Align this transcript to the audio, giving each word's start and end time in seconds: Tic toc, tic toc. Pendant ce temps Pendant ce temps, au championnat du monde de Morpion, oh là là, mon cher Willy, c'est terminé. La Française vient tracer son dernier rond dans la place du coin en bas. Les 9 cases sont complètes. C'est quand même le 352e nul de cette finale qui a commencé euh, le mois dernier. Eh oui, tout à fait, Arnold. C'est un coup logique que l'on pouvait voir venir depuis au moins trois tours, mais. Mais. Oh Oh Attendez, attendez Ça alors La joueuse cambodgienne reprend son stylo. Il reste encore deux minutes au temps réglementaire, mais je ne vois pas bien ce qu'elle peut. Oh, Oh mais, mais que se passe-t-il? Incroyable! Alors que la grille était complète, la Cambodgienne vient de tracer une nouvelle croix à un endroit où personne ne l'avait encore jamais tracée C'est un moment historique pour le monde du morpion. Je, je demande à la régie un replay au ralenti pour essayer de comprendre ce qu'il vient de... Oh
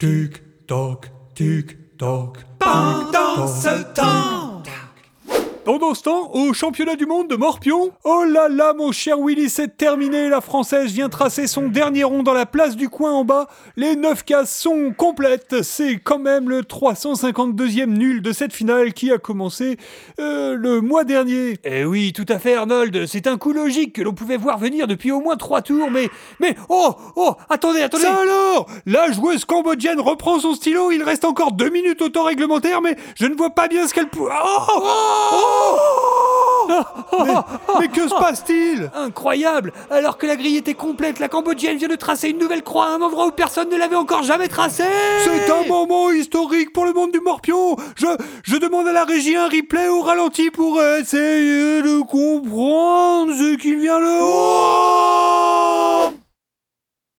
Tic 0.00 0.66
toc, 0.66 1.10
tic 1.34 1.76
toc. 1.98 2.38
Pendant 2.58 3.46
ce 3.46 3.82
temps 3.92 4.19
Pendant 5.70 5.94
ce 5.94 6.02
temps, 6.02 6.32
au 6.34 6.52
championnat 6.52 6.96
du 6.96 7.06
monde 7.06 7.28
de 7.28 7.36
Morpion, 7.36 7.92
oh 8.02 8.24
là 8.24 8.48
là, 8.48 8.74
mon 8.74 8.90
cher 8.90 9.20
Willy, 9.20 9.48
c'est 9.48 9.76
terminé. 9.76 10.28
La 10.28 10.40
Française 10.40 10.90
vient 10.90 11.08
tracer 11.08 11.46
son 11.46 11.68
dernier 11.68 12.02
rond 12.02 12.24
dans 12.24 12.32
la 12.32 12.44
place 12.44 12.74
du 12.74 12.88
coin 12.88 13.12
en 13.12 13.24
bas. 13.24 13.46
Les 13.76 13.94
9 13.94 14.24
cases 14.24 14.52
sont 14.52 14.92
complètes. 14.92 15.62
C'est 15.62 16.00
quand 16.00 16.18
même 16.18 16.50
le 16.50 16.62
352e 16.62 17.86
nul 17.86 18.20
de 18.20 18.32
cette 18.32 18.52
finale 18.52 18.94
qui 18.94 19.12
a 19.12 19.18
commencé 19.18 19.76
euh, 20.18 20.56
le 20.56 20.80
mois 20.80 21.04
dernier. 21.04 21.60
Eh 21.62 21.84
oui, 21.84 22.12
tout 22.12 22.26
à 22.28 22.40
fait, 22.40 22.56
Arnold. 22.56 23.06
C'est 23.06 23.28
un 23.28 23.38
coup 23.38 23.52
logique 23.52 23.92
que 23.92 24.02
l'on 24.02 24.12
pouvait 24.12 24.38
voir 24.38 24.58
venir 24.58 24.88
depuis 24.88 25.12
au 25.12 25.20
moins 25.20 25.36
trois 25.36 25.62
tours, 25.62 25.88
mais. 25.88 26.08
Mais. 26.40 26.56
Oh 26.68 26.96
Oh 27.14 27.36
Attendez, 27.48 27.82
attendez 27.82 28.02
Ça 28.02 28.16
alors 28.16 28.66
La 28.86 29.12
joueuse 29.12 29.44
cambodgienne 29.44 30.00
reprend 30.00 30.40
son 30.40 30.54
stylo. 30.54 30.90
Il 30.90 31.04
reste 31.04 31.24
encore 31.24 31.52
deux 31.52 31.70
minutes 31.70 32.02
au 32.02 32.08
temps 32.08 32.24
réglementaire, 32.24 32.82
mais 32.82 32.96
je 33.14 33.26
ne 33.26 33.36
vois 33.36 33.50
pas 33.50 33.68
bien 33.68 33.86
ce 33.86 33.94
qu'elle 33.94 34.08
peut. 34.08 34.18
Oh, 34.28 34.66
Oh 34.82 35.59
mais, 37.24 37.34
mais 37.80 37.88
que 37.88 38.08
se 38.08 38.14
passe-t-il? 38.14 38.90
Incroyable! 38.94 39.72
Alors 39.90 40.18
que 40.18 40.26
la 40.26 40.36
grille 40.36 40.56
était 40.56 40.74
complète, 40.74 41.18
la 41.18 41.28
Cambodgienne 41.28 41.76
vient 41.76 41.88
de 41.88 41.96
tracer 41.96 42.28
une 42.28 42.38
nouvelle 42.38 42.62
croix 42.62 42.86
à 42.86 42.90
un 42.90 43.02
endroit 43.02 43.26
où 43.26 43.30
personne 43.30 43.68
ne 43.68 43.76
l'avait 43.76 43.96
encore 43.96 44.22
jamais 44.22 44.48
tracée 44.48 44.84
C'est 45.24 45.50
un 45.50 45.66
moment 45.66 46.10
historique 46.10 46.72
pour 46.72 46.84
le 46.84 46.92
monde 46.92 47.12
du 47.12 47.20
morpion. 47.20 47.76
Je, 47.96 48.06
je 48.42 48.56
demande 48.56 48.88
à 48.88 48.92
la 48.92 49.04
régie 49.04 49.36
un 49.36 49.48
replay 49.48 49.88
au 49.88 50.00
ralenti 50.00 50.50
pour 50.50 50.80
essayer 50.82 51.82
de 51.82 52.00
comprendre 52.02 53.32
ce 53.32 53.56
qu'il 53.56 53.78
vient 53.78 54.00
de... 54.00 54.20
Oh 54.22 54.69